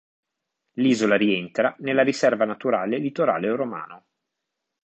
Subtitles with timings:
[0.77, 4.05] L'isola rientra nella riserva naturale Litorale romano.